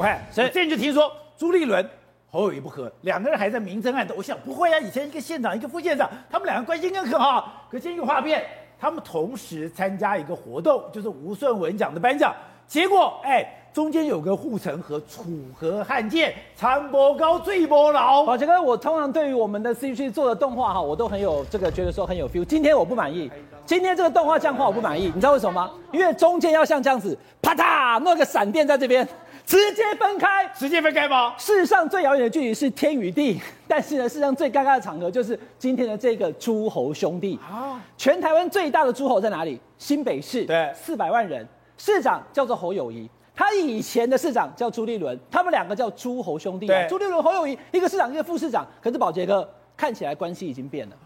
[0.00, 1.86] 喂，所以最近就听说朱立伦、
[2.30, 4.14] 侯友谊不和，两个人还在明争暗斗。
[4.16, 7.68] 我想不会啊，以前一个县长，一个副县长，他们两个关系应该很好。
[7.70, 8.42] 可是一个画面，
[8.80, 12.34] 他们同时参加一个活动，就是吴顺文奖的颁奖。
[12.66, 15.24] 结果，哎，中间有个护城河，楚
[15.58, 18.22] 河汉界，长波高，最波老。
[18.24, 22.44] 宝杰哥，我通常对于我们的 CG 做的动画哈，我都很有这个觉得说很有 feel。
[22.44, 23.30] 今天我不满意，
[23.64, 25.70] 今天这个动画这样画我不满意，你知道为什么吗？
[25.90, 29.08] 因为中间要像这样子，啪嗒，弄个闪电在这边。
[29.44, 31.34] 直接分开，直接分开吗？
[31.36, 37.82] 世上最遥远的距离是天与地，但是呢，世上最尴尬的场合就是今天的这个诸侯兄弟啊！
[37.96, 39.58] 全台湾最大的诸侯在哪里？
[39.78, 41.44] 新北市，对，四百万人，
[41.76, 43.10] 市长叫做侯友宜，
[43.42, 46.68] 他以前的市长叫朱立伦，他们两个叫诸侯兄弟。
[46.68, 48.64] 对，朱立伦、侯友谊，一个市长，一个副市长。
[48.80, 49.46] 可是宝杰哥
[49.76, 50.96] 看起来关系已经变了，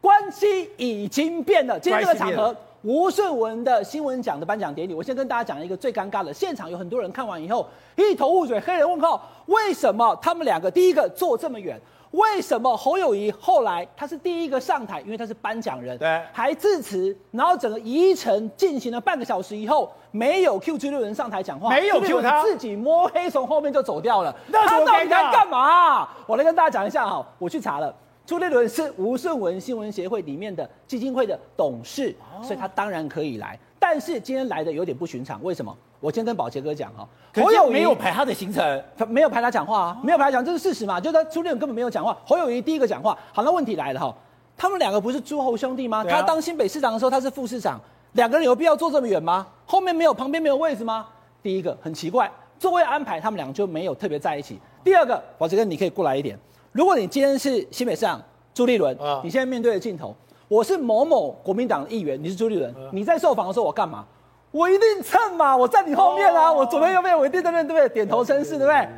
[0.00, 1.78] 关系已经变了。
[1.78, 2.56] 今天这个场合。
[2.82, 11.78] 吴顺文的新闻奖的颁奖典礼，我先跟大家讲一个最尴尬的现场，有很多人看完以后一头雾水，黑人问号：为什么他们两个第一个坐这么远？
[12.16, 15.02] 为什么侯友谊后来他是第一个上台？
[15.02, 24.34] 因为他是颁奖人，对，还致辞，然后整个仪程进行了半个小时以后，没有 Q 朱立伦上台讲话，没有 Q 他，自己摸黑从后面就走掉了。
[24.48, 26.08] 那他到底在干嘛？
[26.26, 27.94] 我来跟大家讲一下哈，我去查了。
[28.24, 33.58] 朱立伦是吴顺文新闻协会里面的基金会的董事，所以他当然可以来。
[33.78, 35.76] 但是今天来的有点不寻常，为什么？
[36.00, 41.00] 我今天跟宝杰哥讲哈，侯友宜没有排他的行程，他没有排他讲话啊，没有排他讲，这是事实嘛？
[41.00, 43.16] 就是他朱立伦根本没有讲话，侯友谊第一个讲话。
[43.32, 44.14] 好，那问题来了哈，
[44.56, 46.04] 他们两个不是诸侯兄弟吗？
[46.04, 47.80] 他当新北市长的时候他是副市长，
[48.12, 49.46] 两个人有必要坐这么远吗？
[49.64, 51.06] 后面没有，旁边没有位置吗？
[51.42, 54.58] 第一个很奇怪，座位安排他们两个就没有特别在一起。
[54.84, 56.38] 第二个，宝杰哥你可以过来一点，
[56.72, 58.20] 如果你今天是新北市长。
[58.54, 60.16] 朱立伦，你现在面对的镜头，
[60.48, 64.02] 我是某某国民党的议员，你是朱立伦，你在受访的时候我干嘛？
[64.56, 67.86] 我一定蹭嘛，我在你后面啊，我左边右边我一定在那，对不对？
[67.90, 68.88] 点头称是，对不对？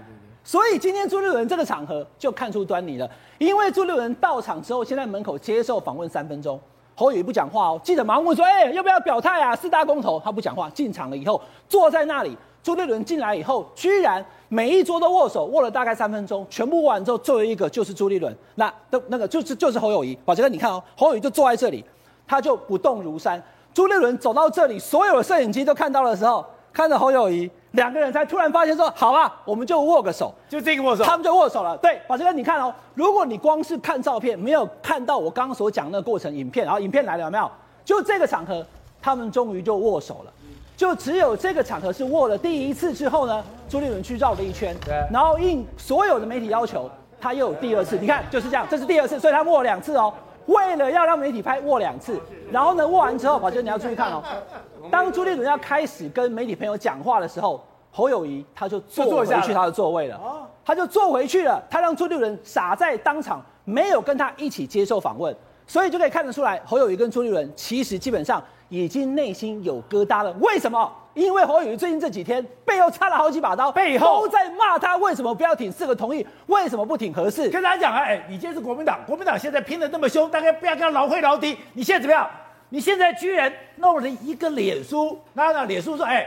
[0.44, 6.60] 所以今天朱立伦这个场合就看出端倪了，因为朱立伦到场之后，先在门口接受访问三分钟，
[6.94, 9.56] 侯友宜不讲话哦，记者马上问说，哎，要不要表态啊？
[9.56, 12.38] 四大公投，他不讲话，进场了以后坐在那里。
[12.62, 20.16] 朱立伦进来以后，居然每一桌都握手，握了大概三分钟，全部握完之后，最后一个就是朱立伦，那都那个就是就是侯友谊。
[20.24, 21.84] 宝杰哥，你看哦，侯友宜就坐在这里，
[22.26, 23.42] 他就不动如山。
[23.74, 31.76] 朱立伦走到这里，所有的摄影机都看到的时候，看着侯友谊，两个人才突然发现说，好啊，我们就握个手，就这个握手，他们就握手了。
[31.78, 37.50] 对，宝杰哥，你看哦，如果你光是看照片，没有看到我刚刚所讲的那个过程影片，然后影片来了有没有？
[37.84, 38.64] 就这个场合，
[39.00, 40.32] 他们终于就握手了。
[40.76, 46.88] 就只有这个场合是握了第一次之后呢，朱立伦去绕了一圈，对，然后应所有的媒体要求，
[47.20, 47.98] 他又有第二次。
[47.98, 50.12] 你看就是这样，这是第二次，所以他握了两次哦。
[50.48, 52.20] 为了要让媒体拍，握两次。
[52.52, 54.22] 然后呢，握完之后，宝娟你要注意看哦。
[54.90, 60.20] 当朱立伦要开始跟媒体朋友讲话的时候，侯友谊他就坐回去他的座位了，
[60.64, 61.62] 他就坐回去了。
[61.70, 65.34] 他让朱立伦傻在当场，没有跟他一起接受访问，
[65.66, 68.42] 所以就可以看得出来，侯友谊跟朱立伦其实基本上。
[68.70, 70.92] 已经内心有疙瘩了，为什么？
[71.18, 77.50] 因为侯友宜最近这几天背后插了好几把刀，背后都在骂他为什么不要挺四个同意，为什么不挺合适？
[77.50, 81.58] 跟大家讲啊，哎，你今天是国民党，国民党现在拼得那么凶，大家不要跟他老会老底。
[81.72, 82.30] 你现在怎么样？
[82.68, 86.24] 你现在居然弄了一个脸书，那那脸书说，哎，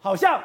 [0.00, 0.40] 好像。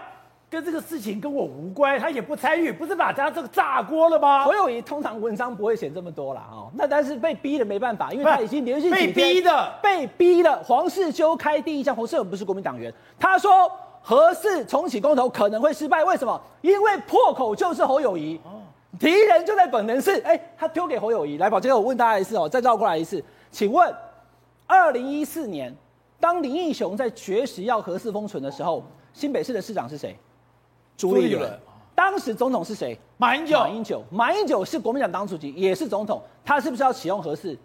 [0.48, 4.46] 跟这个事情跟我无关，他也不参与，不是把他这个炸锅了吗？
[4.46, 6.44] 侯友谊通常文章不会写这么多啦。
[6.50, 10.56] 哦，那但是被逼的没办法，因为他已经连续被逼的，被逼的。
[10.64, 13.70] 黄世修开第一枪，黄世修不是国民党员，他说
[14.08, 16.40] 核四重启公投可能会失败，为什么？
[16.62, 18.40] 因为破口就是侯友谊，
[19.00, 20.22] 敌人就在本能市。
[20.22, 23.92] 哎，他丢给侯友谊来宝杰哥，我问大家一次哦，再绕过来一次，请问，
[24.68, 25.76] 二零一四年
[26.20, 30.16] 当林义雄在绝食要何四封存的时候，新北市的市长是谁？
[30.96, 31.60] 朱立伦，
[31.96, 32.96] 当时总统是谁？
[33.18, 33.58] 马英九。
[33.58, 37.58] 马英九，马英九是国民党党主席，也是总统，他是不是要启用何四？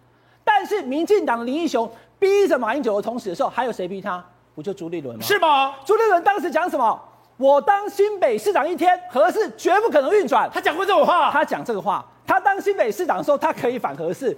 [0.43, 1.87] 但是民进党的林义雄
[2.17, 4.25] 逼着马英九的同时的时候，还有谁逼他？
[4.55, 5.21] 不就朱立伦吗？
[5.23, 5.75] 是吗？
[5.85, 6.99] 朱立伦当时讲什么？
[7.37, 10.49] 我当新北市长一天，核四绝不可能运转。
[10.53, 11.31] 他讲过这种话？
[11.31, 12.05] 他讲这个话。
[12.25, 14.35] 他当新北市长的时候，他可以反核四。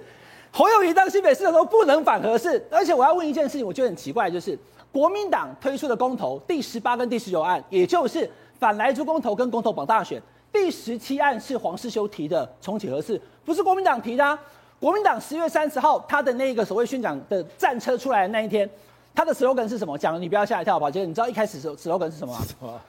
[0.50, 2.62] 侯友宜当新北市长的时候不能反核四。
[2.70, 4.58] 而且我要问一件事情，我觉得很奇怪，就是
[4.90, 8.30] 国民党推出的公投第十八跟第十九案，也就是。
[8.56, 14.38] 反来猪公投跟公投绑大选，第十七案是黄世修提的重启核四，不是国民党提的啊。
[14.80, 18.68] 国民党十月三十号他的那个所谓宣讲的战车出来的那一天，
[19.14, 19.96] 他的 slogan 是什么？
[19.96, 22.40] 讲了你不要吓一跳，宝杰，你知道一开始 slogan 是什么吗？
[22.46, 22.80] 什么？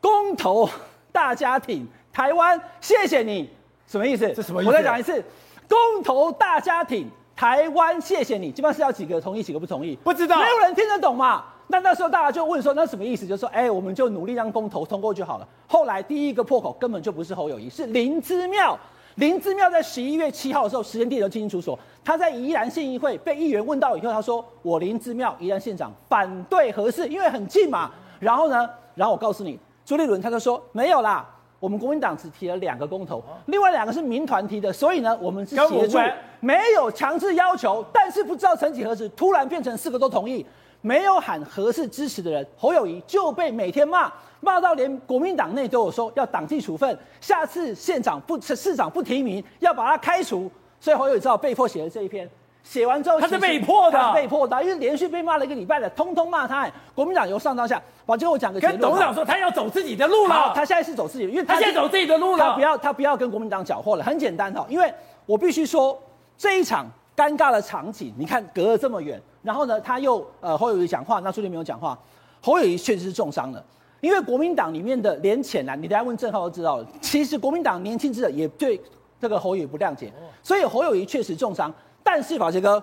[0.00, 0.68] 公投
[1.10, 3.48] 大家庭，台湾谢谢你，
[3.86, 4.30] 什么意思？
[4.34, 4.70] 这什么意思？
[4.70, 5.24] 我再讲一次，
[5.68, 9.96] 公投大家庭，台湾谢谢你，基本上是要几个同意，几个不同意？
[10.04, 11.44] 不知道，没有人听得懂嘛。
[11.68, 13.26] 那那时候大家就问说，那什么意思？
[13.26, 15.48] 就是说，哎，我们就努力让公投通过就好了。
[15.68, 18.78] 后来第一个破口根本就不是侯友谊，是林之妙。
[19.20, 21.78] 林之妙在十一月七号的时候，时间地点都清清楚楚。
[22.02, 31.28] 他在宜兰县议会被议员问到以后，他说：“我林之妙，宜兰县长反对合适，因为很近嘛。”然后呢，然后我告诉你，朱立伦他就说：“没有啦，
[31.58, 35.98] 我们国民党只提了两个公投，另外两个是民团提的，所以呢，我们是协助，
[36.40, 37.84] 没有强制要求。
[37.92, 40.46] 但是不知道曾几何时，突然变成四个都同意。”
[40.82, 44.10] 没有喊合适支持的人，侯友谊就被每天骂，
[44.40, 50.50] 骂到连国民党内都有说要党纪处分，下次县长不市长不提名，要把他开除。
[50.80, 52.28] 所以侯友谊只好被迫写了这一篇。
[52.62, 56.70] 写完之后，他是被迫的，他是被迫的，因为连续被骂了一个礼拜了，通通骂他。
[56.94, 58.78] 国民党由上到下，把最后讲个结论。
[58.78, 60.52] 跟董事长说，他要走自己的路了。
[60.54, 62.48] 他现在是走自己的，因为他，他现在走自己的路了。
[62.48, 64.04] 他不要，他不要跟国民党搅和了。
[64.04, 64.92] 很简单哈，因为
[65.26, 65.98] 我必须说
[66.38, 66.86] 这一场。
[67.16, 71.98] 尴尬的场景，你看隔了这么远，然后呢，他又呃侯友谊讲话，那朱立伦没有讲话。
[72.42, 73.64] 侯友谊确实是重伤了，
[74.00, 76.86] 因为国民党里面的连浅蓝，你等下问郑浩都知道了。
[77.00, 78.80] 其实国民党年轻之者也对
[79.20, 81.72] 这个侯友宜不谅解，所以侯友宜确实重伤。
[82.02, 82.82] 但是宝杰哥，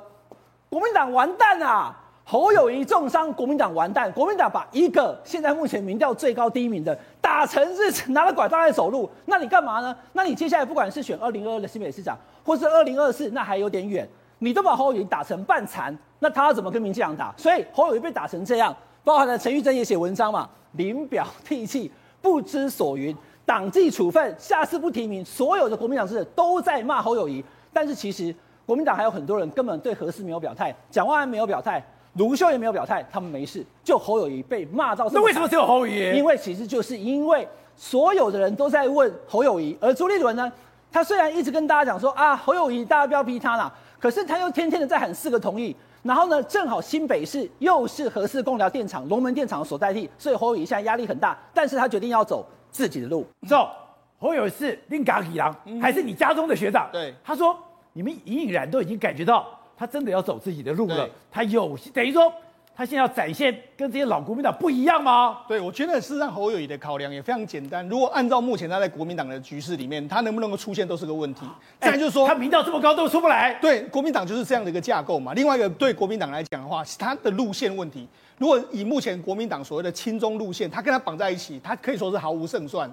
[0.70, 1.96] 国民党完蛋啊！
[2.24, 4.12] 侯友谊重伤，国民党完蛋。
[4.12, 9.96] 国民党把一个现在目前民调最高第一名的打成是拿了拐杖在走路，那你干嘛呢？
[10.12, 14.08] 那你接下来不管是选二零二二的新北市长，或是二零二四，那还有点远。
[14.40, 17.34] 你都把侯友谊打成半残，那他要怎么跟民进党打？
[17.38, 21.92] 所以侯友谊被打成这样，包含了陈玉珍也写文章嘛，临表涕泣，
[22.22, 23.16] 不知所云，
[23.46, 27.44] 党纪处分，下次不提名，所有的国民党支持都在骂侯友谊。
[27.72, 28.34] 但是其实
[28.66, 31.84] 国民党还有很多人根本对何事没有表态，蒋万安没有表态，
[32.16, 35.08] 卢秀也没有表态，他们没事，就侯友谊被骂到。
[35.12, 36.18] 那为什么只有侯友谊？
[36.18, 40.52] 因为其实就是因为所有的人都在问侯友谊，而朱立伦呢，
[40.92, 43.72] 他虽然一直跟大家讲说啊，侯友谊大家不要逼他啦。
[44.00, 45.76] 可是他又天天的在喊四个同意，
[46.08, 51.38] 然后呢，正好新北市又是核四供疗电厂、龙门电厂所代替，所以侯友宜现在压力很大。
[51.54, 53.26] 但是他决定要走自己的路。
[53.48, 53.70] 走，
[54.18, 56.90] 侯友宜是另嘎吉郎，还是你家中的学长？
[56.92, 57.56] 对，他说
[57.94, 59.46] 你们隐隐然都已经感觉到
[59.76, 61.08] 他真的要走自己的路了。
[61.30, 62.32] 他有等于说。
[62.78, 65.40] 他现在要展现跟这些老国民党不一样吗？
[65.48, 67.84] 对，我觉得事实上侯友宜的考量也非常简单。
[67.90, 71.42] 如果按照目前他在国民党的局势里面，他能不能够出现都是个问题。
[71.80, 73.56] 再就是说，他民调这么高都出不来。
[73.56, 75.34] 对，国民党就是这样的一个架构嘛。
[75.34, 78.08] 另外一个对国民党来讲的话，他的路线问题。
[78.38, 82.88] 如果以目前国民党所谓的亲中路线，他跟他绑在一起，他可以说是毫无胜算。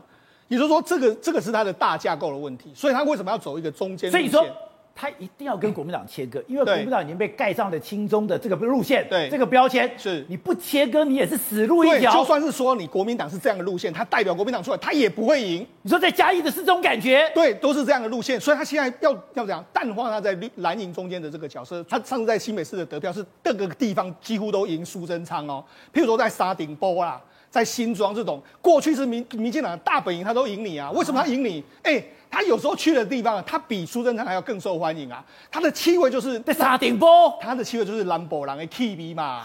[0.48, 2.72] 也就是说，这个这个是他的大架构的问题。
[2.75, 4.52] 所以他为什么要走一个中间路线？
[4.94, 9.91] 他一定要跟国民党切割，因为国民党已经被盖上了亲中的这个路线，对这个标签。
[9.99, 12.12] 是，你不切割，你也是死路一条。
[12.12, 15.67] 就算是说你国民党是这样的路线，他代表国民党出来，他也不会赢。
[15.82, 17.29] 你说在嘉义的是这种感觉？
[17.35, 21.82] 对，都是这样的路线，所以他现在要要怎样淡化他在绿蓝营中间的这个角色。
[21.88, 27.20] 他上次在新北市的得票是各个地方几乎都赢苏贞昌哦，譬如说在沙顶波啦，
[27.50, 30.91] 在新庄这种过去是民民进党的大本营，他都赢你啊？
[30.93, 31.64] 为什么他赢你？
[31.82, 32.11] 哎、欸。
[32.34, 35.25] 他有时候去的地方，他比苏贞昌还要更受欢迎啊！
[35.52, 39.44] 他的气味就是在沙顶波，他的气味就是兰博人的气味嘛，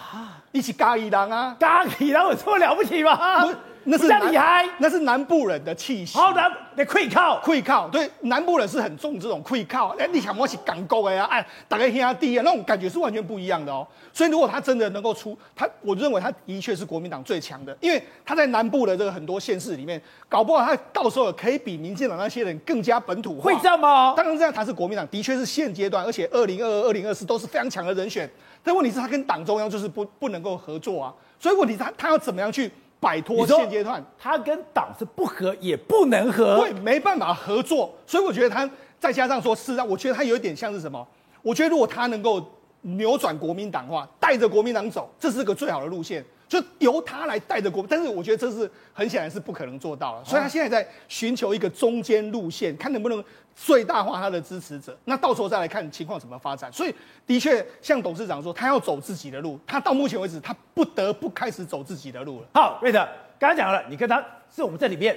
[0.52, 3.48] 一起咖喱人啊，咖喱人有这么了不起吗？
[3.86, 6.16] 那是厉害，那是南部人的气息。
[6.16, 9.96] 好南的溃靠，溃靠，对，南部人是很重这种溃靠。
[9.98, 11.24] 哎，你想我是港沟的呀？
[11.32, 13.88] 哎，大概兄弟啊，那种感觉是完全不一样的哦。
[14.14, 23.44] 所以如果他真的能够出，他，我认为他的确是国民党最强的，因为他在南部的这个很多县市里面，搞不好他到时候可以比民进党那些人更加本土化。
[23.44, 24.14] 会这样吗？
[24.16, 28.30] 当然这样，他是国民党，的确是现阶段，而且二零二二、二零二四都是非常强的人选。
[28.64, 31.14] 但问题是，他跟党中央就是不不能够合作啊。
[31.40, 32.72] 所以问题他他要怎么样去？
[33.02, 37.90] 摆脱现阶段，他跟党是不合也不能合，对，没办法合作。
[38.06, 38.70] 所以我觉得他
[39.00, 41.08] 再加上说，事实上，我觉得他有一点像是什么？
[41.42, 42.46] 我觉得如果他能够
[42.82, 46.22] 扭转国民党的话，带着国民党走，这是个最好的路线。
[46.50, 50.26] 就由他来带着国，但是我觉得这是很显然是不可能做到了。
[50.26, 53.24] 所以他现在在寻求一个中间路线，看能不能
[53.56, 54.98] 最大化他的支持者。
[55.06, 56.74] 那到时候再来看情况怎么发展。
[56.74, 56.96] 所以
[57.28, 59.60] 的确，像董事长说，他要走自己的路。
[59.68, 62.48] 他到目前为止，他不得不开始走自己的路了。
[62.56, 64.20] 好，瑞德，刚刚讲了，你跟他
[64.52, 65.16] 是我们这里面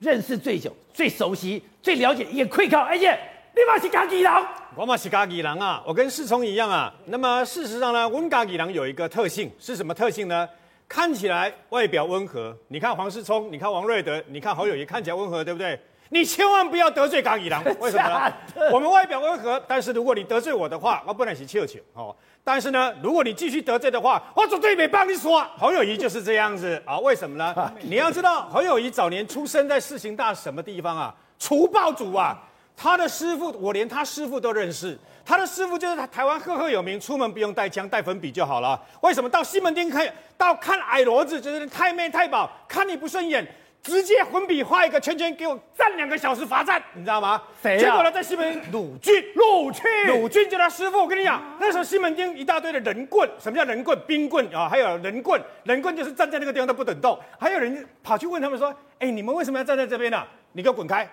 [0.00, 3.18] 认识最久、最熟悉、最了解一个会靠，而且
[3.56, 4.30] 你嘛是嘉义人，
[4.76, 6.92] 我嘛是嘉义人啊，我跟世聪一样啊。
[7.06, 10.46] 那么事实上呢，温嘉义人有一个特性，是什么特性呢？
[10.94, 15.76] 看起来外表温和，你看黄世聪，你看王瑞德，你看侯友谊，看起来温和，对不对？
[16.10, 18.32] 你千万不要得罪嘉义人， 为什么呢？
[18.70, 22.14] 我们外表温和，但是如果你得罪我的话，我不能是笑笑哦。
[22.44, 25.44] 但是呢，如果你继续得罪的话，我绝对没帮你说。
[25.58, 26.96] 侯友谊就是这样子啊？
[27.00, 27.52] 为什么呢？
[27.82, 31.12] 你要知道，侯友谊早年出生在世新大什么地方啊？
[31.40, 32.40] 除暴组啊！
[32.76, 34.98] 他的师傅，我连他师傅都认识。
[35.24, 38.78] 他的师傅就是他台湾赫赫有名，出门不用带枪，带粉笔就好了。
[39.00, 43.46] 为什么到西门町看到看矮骡子，就是太妹太保，看你不顺眼，
[43.82, 47.40] 直接粉笔画一个圈圈，给我站两个小时罚站，你知道吗？
[47.62, 47.78] 谁啊？
[47.78, 50.98] 结果呢，在西门，鲁俊，鲁俊，鲁俊就他师傅。
[50.98, 53.98] 我跟你讲，那时候西门町一大堆的人棍，什么叫人棍？
[54.06, 57.18] 冰棍啊，还有人棍，人棍就是站在那个地方都不准动。
[57.38, 60.22] 还有人跑去问他们说：“哎，你们为什么要站在这边呢？
[60.52, 61.08] 你给我滚开！”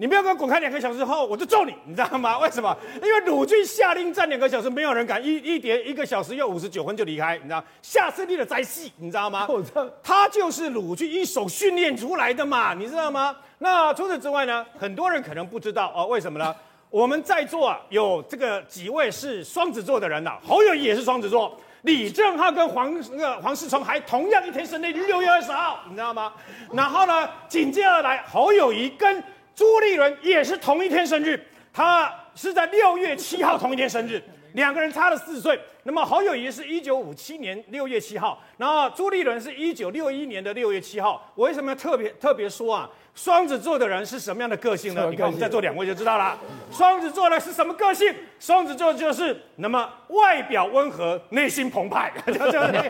[0.00, 2.38] 你不要给我滚开两个小时后，我就揍你，你知道吗？
[2.38, 2.74] 为什么？
[3.02, 5.22] 因为鲁俊下令站两个小时，没有人敢。
[5.22, 7.62] 一一点一个小时又五十九分就离开，你知道？
[7.82, 9.46] 下次立了再戏，你知道吗？
[10.02, 13.36] 他就是鲁俊一手训练出来的嘛，你知道吗？
[13.58, 14.64] 那除此之外呢？
[14.78, 16.56] 很多人可能不知道哦，为什么呢？
[16.88, 26.32] 我们在座啊，有这个几位是双子座的人呐、啊，侯友谊也是双子座，李正浩跟黄那个黄世聪还同样一天生日，六月二十号，你知道吗？
[26.72, 29.22] 然后呢，紧接而来，侯友谊跟
[29.60, 31.38] 朱立伦也是同一天生日，
[31.70, 34.18] 他是在六月七号同一天生日，
[34.54, 35.60] 两个人差了四岁。
[35.82, 41.30] 那么侯友谊是一九五七年六月七号，然后朱立伦是一九六一年的六月七号。
[41.34, 42.88] 我为什么要特别特别说啊？
[43.14, 45.08] 双子座的人是什么样的个性呢？
[45.10, 46.38] 你看我们在座两位就知道了。
[46.72, 48.14] 双子座的是什么个性？
[48.38, 52.88] 双子座就是那么外表温和，内心澎湃， 就就那个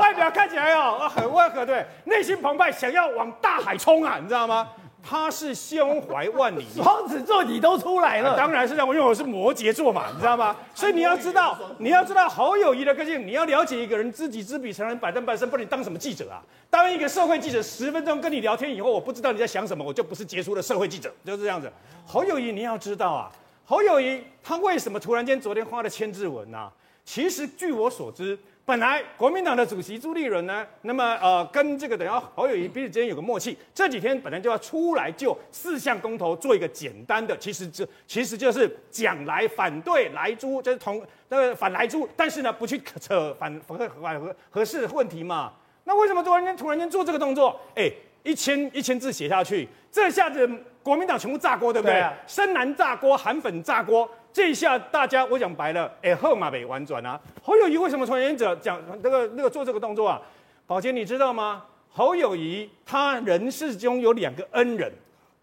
[0.00, 4.68] 外表看起来哦很温和，对，内心澎湃，想要往大海冲啊，你知道吗？
[5.02, 10.54] 他是胸怀万里，双子座你都出来了，当然是这样，因为我是摩羯座嘛，你知道吗？
[10.74, 15.48] 所以你要知道，你要知道侯友谊的个性，你要了解一个人，知己知彼，才能百战百胜。
[15.48, 16.42] 不然你当什么记者啊？
[16.68, 21.72] 当一个社会记者，十分钟跟你聊天以后，我不知道你在想什么，我就不是杰出的社会记者，就是这样子。
[22.06, 23.30] 侯友谊你要知道啊，
[23.64, 26.72] 侯友谊他为什么突然间昨天发了千字文呢、啊？
[27.04, 28.38] 其实据我所知。
[28.66, 45.52] 本来国民党的主席朱立伦呢，那么呃跟这个等下侯友谊彼此之间有个默契，这几天本来就要出来就四项公投做一个简单的，其实这其实就是讲来反对来猪，就是同那个反来猪，但是呢不去扯反合反合合适的问题嘛。
[45.82, 47.58] 那为什么突然间突然间做这个动作？
[47.74, 47.90] 哎，
[48.22, 50.48] 一千一千字写下去，这下子
[50.80, 52.08] 国民党全部炸锅，对不对？
[52.28, 54.08] 深蓝炸锅，韩粉炸锅。
[54.32, 57.20] 这一下大家我讲白了，哎，后马没玩转啊！
[57.42, 60.20] 侯友谊为什么传言者讲那个那个做这个动作啊？
[60.66, 61.64] 宝杰你知道吗？
[61.92, 64.90] 侯友谊他人世中有两个恩人，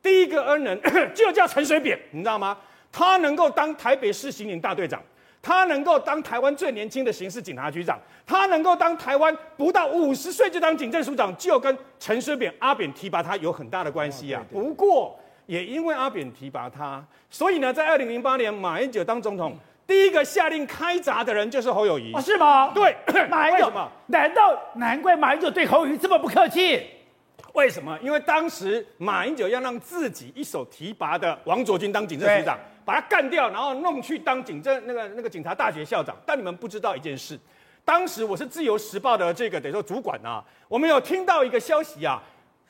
[0.01, 0.79] 第一个恩人
[1.13, 2.57] 就叫陈水扁，你知道吗？
[2.89, 5.01] 他能够当台北市刑警大队长，
[5.41, 14.41] 他能够当台湾最年轻的刑事警察局长，他能够当台湾不到五十岁就当警政署长，就跟陈水扁阿扁提拔他有很大的关系啊。
[14.49, 15.19] 不过。
[15.47, 22.13] 也因为阿扁提拔他，所以呢，在二零零八年马英九当总统，第一个下令开闸的人就是侯友谊。
[22.13, 22.71] 哦，是吗？
[22.75, 22.95] 对，
[23.31, 23.71] 马英九。
[24.07, 26.85] 难道难怪马英九对侯友谊这么不客气？
[27.53, 27.97] 为什么？
[28.03, 36.15] 因为当时马英九要让自己一手提拔的王卓君当警政局长，把他干掉，然后弄去当警政那个那个警察大学校长。
[36.25, 37.39] 但你们不知道一件事，
[37.85, 42.21] 当时我是自由时报的这个等于说主管啊，我们有听到一个消息啊，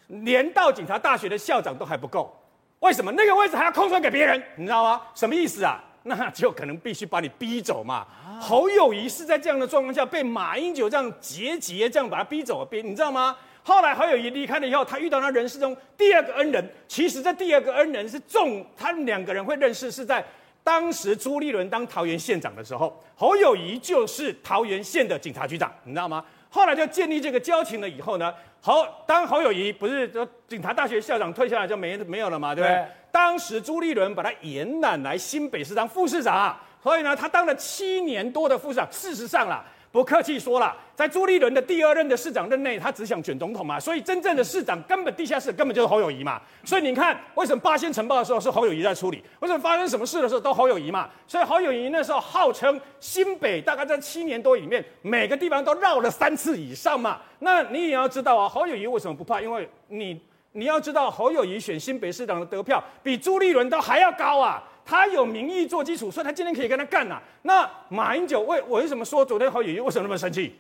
[0.07, 2.37] 连到警察大学的校长都还不够。
[2.79, 4.41] 为什么那个位置还要空出来给别人？
[4.55, 5.01] 你知道吗？
[5.15, 5.84] 什么意思啊？
[6.03, 7.96] 那就可能必须把你逼走嘛。
[7.96, 13.36] 啊、侯友谊是在这样的状况下被马英九这样节节这样把他逼走了，逼你知道吗？
[13.63, 16.65] 后来侯友谊离开了以后，他遇到他人生中第二个恩人。
[16.88, 20.24] 其实这第二个恩人是重，他们两个人会认识是在
[20.63, 26.24] 当时朱立伦当桃园县长的时候，侯友谊就是桃园县的警察局长，你知道吗？
[26.50, 28.34] 后来就建立这个交情了以后呢？
[28.62, 32.76] 侯当侯友谊不是说警察大学校长退下来就没没有了嘛，对不对？
[32.76, 38.88] 对当时朱立伦把他延揽来新北市当副市长，所以呢，他当了七年多的副市长。
[38.92, 39.64] 事实上啦。
[39.91, 46.39] 不客气说了，在朱立伦的第二任的市长任内，他只想选总统嘛，所以真正的市长根本地下室根本就是侯友谊嘛。
[46.63, 49.24] 所以你看，为什么八仙尘爆的时候是侯友谊在处理？
[49.39, 51.10] 为什么发生什么事的时候都侯友谊嘛？
[51.25, 57.20] 所以侯友谊那时候号称新北大概在七年多里面，每个地方都绕了三次以上嘛。
[57.39, 59.41] 那你也要知道啊，侯友谊为什么不怕？
[59.41, 60.22] 因为你
[60.54, 64.63] 你要知道，侯友谊选新北市长的得票比朱立伦都还要高啊。
[64.84, 70.56] 他有民意做基础，所以他今天可以跟他干呐、那马英九为我为什么说昨天侯友谊为什么那么生气？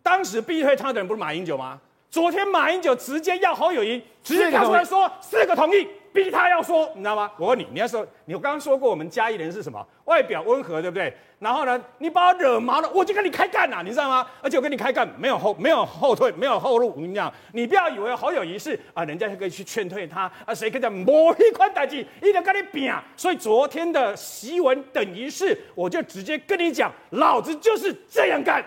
[0.00, 1.80] 当时逼退他的人不是马英九吗？
[2.08, 5.88] 昨天马英九直接要侯友谊直接跳出来说四个同意。
[6.12, 7.30] 逼他要说，你知道吗？
[7.38, 9.84] 我问你，你要说，你刚刚说过我们嘉义人是什么？
[10.04, 11.12] 外表温和，对不对？
[11.38, 14.26] 然后呢，你把我惹毛了，我就跟你开干呐，你知道吗？
[14.42, 16.88] 而且我跟你开干，没有后，没有后退，没有后路。
[16.90, 22.92] 我跟你讲，你不要以为好友宜是啊，人家就可以去劝退他啊，谁可以讲某一款代志，一定跟你拼。
[23.16, 28.64] 所以昨天的檄文等于是，我就直接跟你讲，老子就是这样干。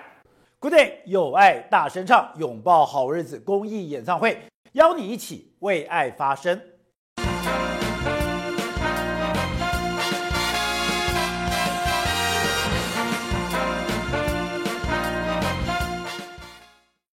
[0.60, 4.38] Good day，有爱大声唱，拥抱好日子公益演唱会，
[4.74, 6.60] 邀你一起为爱发声。